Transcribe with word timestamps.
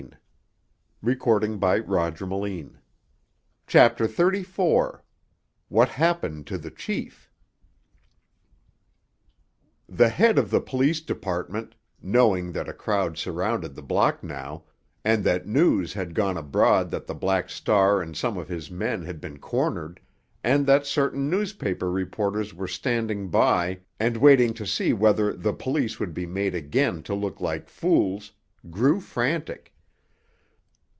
"I'm 1.03 1.17
going 1.17 1.53
up 1.55 1.63
again 1.63 1.87
to 1.89 2.45
see!" 2.45 2.69
CHAPTER 3.65 4.07
XXXIV—WHAT 4.07 5.89
HAPPENED 5.89 6.45
TO 6.45 6.57
THE 6.59 6.69
CHIEF 6.69 7.31
The 9.89 10.09
head 10.09 10.37
of 10.37 10.51
the 10.51 10.61
police 10.61 11.01
department, 11.01 11.73
knowing 11.99 12.51
that 12.51 12.69
a 12.69 12.73
crowd 12.73 13.17
surrounded 13.17 13.73
the 13.73 13.81
block 13.81 14.23
now, 14.23 14.65
and 15.03 15.23
that 15.23 15.47
news 15.47 15.93
had 15.93 16.13
gone 16.13 16.37
abroad 16.37 16.91
that 16.91 17.07
the 17.07 17.15
Black 17.15 17.49
Star 17.49 17.99
and 17.99 18.15
some 18.15 18.37
of 18.37 18.47
his 18.47 18.69
men 18.69 19.01
had 19.01 19.19
been 19.19 19.39
cornered, 19.39 19.99
and 20.43 20.67
that 20.67 20.85
certain 20.85 21.31
newspaper 21.31 21.89
reporters 21.91 22.53
were 22.53 22.67
standing 22.67 23.29
by 23.29 23.79
and 23.99 24.17
waiting 24.17 24.53
to 24.53 24.67
see 24.67 24.93
whether 24.93 25.33
the 25.33 25.53
police 25.53 25.99
would 25.99 26.13
be 26.13 26.27
made 26.27 26.53
again 26.53 27.01
to 27.01 27.15
look 27.15 27.41
like 27.41 27.67
fools, 27.67 28.33
grew 28.69 28.99
frantic. 29.01 29.73